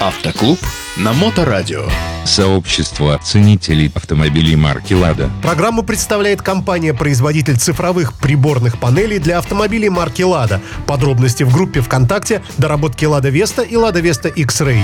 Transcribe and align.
Автоклуб 0.00 0.58
на 0.96 1.12
Моторадио. 1.12 1.84
Сообщество 2.24 3.20
ценителей 3.22 3.92
автомобилей 3.94 4.56
марки 4.56 4.94
«Лада». 4.94 5.28
Программу 5.42 5.82
представляет 5.82 6.40
компания-производитель 6.40 7.58
цифровых 7.58 8.14
приборных 8.14 8.80
панелей 8.80 9.18
для 9.18 9.36
автомобилей 9.36 9.90
марки 9.90 10.22
«Лада». 10.22 10.62
Подробности 10.86 11.42
в 11.42 11.52
группе 11.52 11.82
ВКонтакте 11.82 12.42
«Доработки 12.56 13.04
Лада 13.04 13.28
Веста» 13.28 13.60
и 13.60 13.76
«Лада 13.76 14.00
Веста 14.00 14.30
X-Ray». 14.30 14.80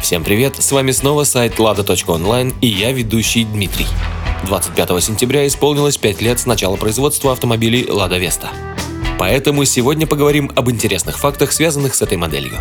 Всем 0.00 0.22
привет, 0.22 0.62
с 0.62 0.70
вами 0.70 0.92
снова 0.92 1.24
сайт 1.24 1.58
lada.online 1.58 2.54
и 2.60 2.68
я 2.68 2.92
ведущий 2.92 3.44
Дмитрий. 3.44 3.88
25 4.46 5.02
сентября 5.02 5.48
исполнилось 5.48 5.96
5 5.96 6.22
лет 6.22 6.38
с 6.38 6.46
начала 6.46 6.76
производства 6.76 7.32
автомобилей 7.32 7.90
«Лада 7.90 8.18
Веста». 8.18 8.50
Поэтому 9.18 9.64
сегодня 9.64 10.06
поговорим 10.06 10.52
об 10.54 10.70
интересных 10.70 11.18
фактах, 11.18 11.50
связанных 11.50 11.96
с 11.96 12.02
этой 12.02 12.18
моделью. 12.18 12.60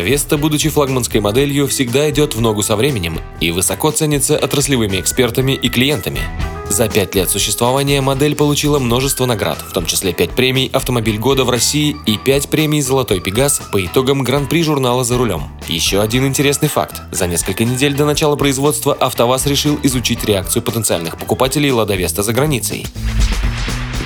Веста, 0.00 0.36
будучи 0.38 0.68
флагманской 0.68 1.20
моделью, 1.20 1.66
всегда 1.66 2.08
идет 2.10 2.34
в 2.34 2.40
ногу 2.40 2.62
со 2.62 2.76
временем 2.76 3.18
и 3.40 3.50
высоко 3.50 3.90
ценится 3.90 4.36
отраслевыми 4.36 5.00
экспертами 5.00 5.52
и 5.52 5.68
клиентами. 5.68 6.20
За 6.68 6.88
пять 6.88 7.16
лет 7.16 7.28
существования 7.28 8.00
модель 8.00 8.36
получила 8.36 8.78
множество 8.78 9.26
наград, 9.26 9.58
в 9.58 9.72
том 9.72 9.86
числе 9.86 10.12
5 10.12 10.30
премий 10.30 10.70
«Автомобиль 10.72 11.18
года» 11.18 11.44
в 11.44 11.50
России 11.50 11.96
и 12.06 12.16
5 12.16 12.48
премий 12.48 12.80
«Золотой 12.80 13.20
Пегас» 13.20 13.60
по 13.72 13.84
итогам 13.84 14.22
Гран-при 14.22 14.62
журнала 14.62 15.02
«За 15.02 15.18
рулем». 15.18 15.50
Еще 15.66 16.00
один 16.00 16.26
интересный 16.26 16.68
факт. 16.68 17.02
За 17.10 17.26
несколько 17.26 17.64
недель 17.64 17.94
до 17.94 18.04
начала 18.04 18.36
производства 18.36 18.94
АвтоВАЗ 18.94 19.46
решил 19.46 19.80
изучить 19.82 20.24
реакцию 20.24 20.62
потенциальных 20.62 21.18
покупателей 21.18 21.72
«Лада 21.72 21.96
Веста» 21.96 22.22
за 22.22 22.32
границей. 22.32 22.86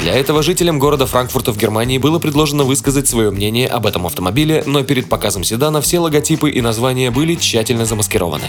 Для 0.04 0.12
этого 0.12 0.42
жителям 0.42 0.78
города 0.78 1.06
Франкфурта 1.06 1.50
в 1.50 1.56
Германии 1.56 1.96
было 1.96 2.18
предложено 2.18 2.64
высказать 2.64 3.08
свое 3.08 3.30
мнение 3.30 3.66
об 3.66 3.86
этом 3.86 4.04
автомобиле, 4.04 4.62
но 4.66 4.82
перед 4.82 5.08
показом 5.08 5.44
седана 5.44 5.80
все 5.80 5.98
логотипы 5.98 6.50
и 6.50 6.60
названия 6.60 7.10
были 7.10 7.36
тщательно 7.36 7.86
замаскированы. 7.86 8.44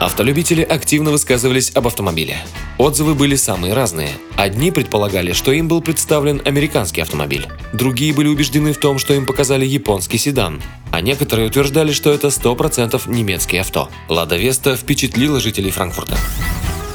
Автолюбители 0.00 0.62
активно 0.62 1.10
высказывались 1.10 1.72
об 1.74 1.88
автомобиле. 1.88 2.38
Отзывы 2.78 3.14
были 3.14 3.36
самые 3.36 3.74
разные. 3.74 4.12
Одни 4.36 4.70
предполагали, 4.70 5.34
что 5.34 5.52
им 5.52 5.68
был 5.68 5.82
представлен 5.82 6.40
американский 6.42 7.02
автомобиль. 7.02 7.46
Другие 7.74 8.14
были 8.14 8.28
убеждены 8.28 8.72
в 8.72 8.78
том, 8.78 8.98
что 8.98 9.12
им 9.12 9.26
показали 9.26 9.66
японский 9.66 10.16
седан. 10.16 10.62
А 10.90 11.02
некоторые 11.02 11.48
утверждали, 11.48 11.92
что 11.92 12.10
это 12.10 12.28
100% 12.28 13.10
немецкий 13.10 13.58
авто. 13.58 13.90
Лада 14.08 14.38
Веста 14.38 14.74
впечатлила 14.74 15.38
жителей 15.38 15.70
Франкфурта. 15.70 16.16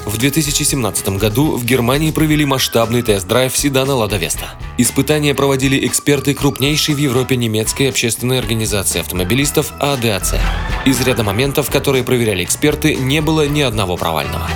В 0.08 0.18
2017 0.18 1.10
году 1.18 1.58
в 1.58 1.66
Германии 1.66 2.12
провели 2.12 2.46
масштабный 2.46 3.02
тест-драйв 3.02 3.56
седана 3.56 3.94
Лада 3.94 4.16
Веста. 4.16 4.52
Испытания 4.78 5.36
проводили 5.36 5.86
эксперты 5.86 6.34
крупнейшей 6.34 6.96
в 6.96 6.98
Европе 6.98 7.36
немецкой 7.36 7.90
общественной 7.90 8.40
организации 8.40 9.02
автомобилистов 9.02 9.74
АДАЦ. 9.82 10.36
Из 10.86 11.02
ряда 11.02 11.26
моментов, 11.26 11.70
которые 11.70 12.06
проверяли 12.06 12.46
эксперты, 12.46 12.96
не 12.96 13.22
было 13.22 13.48
ни 13.50 13.60
одного 13.60 13.98
провального. 13.98 14.50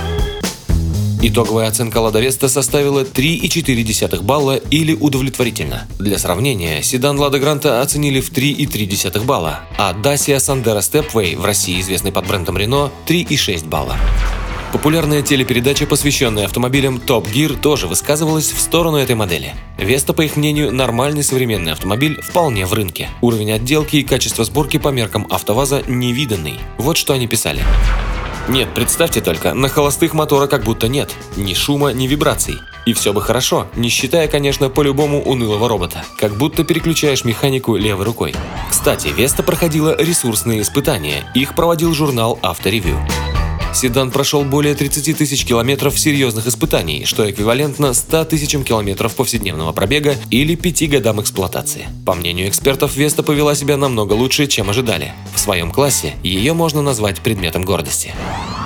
Итоговая 1.20 1.68
оценка 1.68 1.98
Лада 1.98 2.20
Веста 2.20 2.48
составила 2.48 3.04
3,4 3.04 4.22
балла 4.22 4.56
или 4.56 4.94
удовлетворительно. 4.94 5.86
Для 5.98 6.18
сравнения, 6.18 6.82
седан 6.82 7.18
Лада 7.18 7.38
Гранта 7.38 7.82
оценили 7.82 8.22
в 8.22 8.32
3,3 8.32 9.22
балла, 9.26 9.60
а 9.76 9.92
Dacia 9.92 10.38
Sandero 10.38 10.78
Stepway, 10.78 11.36
в 11.36 11.44
России 11.44 11.78
известный 11.82 12.10
под 12.10 12.26
брендом 12.26 12.56
Renault, 12.56 12.90
3,6 13.06 13.68
балла. 13.68 13.98
Популярная 14.72 15.20
телепередача, 15.20 15.86
посвященная 15.86 16.46
автомобилям 16.46 16.96
Top 16.96 17.30
Gear, 17.30 17.60
тоже 17.60 17.86
высказывалась 17.86 18.50
в 18.50 18.58
сторону 18.58 18.96
этой 18.96 19.14
модели. 19.14 19.54
Веста, 19.76 20.14
по 20.14 20.22
их 20.22 20.36
мнению, 20.36 20.72
нормальный 20.72 21.22
современный 21.22 21.72
автомобиль 21.72 22.18
вполне 22.22 22.64
в 22.64 22.72
рынке. 22.72 23.10
Уровень 23.20 23.52
отделки 23.52 23.96
и 23.96 24.02
качество 24.02 24.44
сборки 24.44 24.78
по 24.78 24.88
меркам 24.88 25.26
АвтоВАЗа 25.28 25.82
невиданный. 25.86 26.58
Вот 26.78 26.96
что 26.96 27.12
они 27.12 27.26
писали. 27.26 27.62
Нет, 28.48 28.70
представьте 28.74 29.20
только, 29.20 29.52
на 29.52 29.68
холостых 29.68 30.14
мотора 30.14 30.46
как 30.46 30.64
будто 30.64 30.88
нет. 30.88 31.14
Ни 31.36 31.52
шума, 31.52 31.92
ни 31.92 32.06
вибраций. 32.06 32.56
И 32.86 32.94
все 32.94 33.12
бы 33.12 33.20
хорошо, 33.20 33.68
не 33.76 33.90
считая, 33.90 34.26
конечно, 34.26 34.70
по-любому 34.70 35.22
унылого 35.22 35.68
робота. 35.68 36.02
Как 36.18 36.34
будто 36.36 36.64
переключаешь 36.64 37.24
механику 37.24 37.76
левой 37.76 38.06
рукой. 38.06 38.34
Кстати, 38.70 39.08
Веста 39.08 39.42
проходила 39.42 39.94
ресурсные 39.96 40.62
испытания. 40.62 41.30
Их 41.34 41.54
проводил 41.54 41.92
журнал 41.92 42.38
«Авторевью». 42.42 42.98
Седан 43.74 44.10
прошел 44.10 44.44
более 44.44 44.74
30 44.74 45.16
тысяч 45.16 45.44
километров 45.44 45.98
серьезных 45.98 46.46
испытаний, 46.46 47.04
что 47.04 47.28
эквивалентно 47.30 47.94
100 47.94 48.26
тысячам 48.26 48.64
километров 48.64 49.14
повседневного 49.14 49.72
пробега 49.72 50.16
или 50.30 50.54
5 50.54 50.90
годам 50.90 51.20
эксплуатации. 51.20 51.86
По 52.04 52.14
мнению 52.14 52.48
экспертов, 52.48 52.96
Веста 52.96 53.22
повела 53.22 53.54
себя 53.54 53.76
намного 53.76 54.12
лучше, 54.12 54.46
чем 54.46 54.70
ожидали. 54.70 55.12
В 55.34 55.40
своем 55.40 55.70
классе 55.70 56.14
ее 56.22 56.52
можно 56.52 56.82
назвать 56.82 57.20
предметом 57.20 57.64
гордости. 57.64 58.14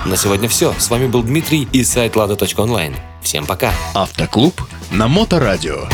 На 0.05 0.17
сегодня 0.17 0.49
все. 0.49 0.73
С 0.77 0.89
вами 0.89 1.07
был 1.07 1.23
Дмитрий 1.23 1.67
и 1.71 1.83
сайт 1.83 2.15
lada.online. 2.15 2.95
Всем 3.21 3.45
пока. 3.45 3.73
Автоклуб 3.93 4.61
на 4.91 5.07
Моторадио. 5.07 5.87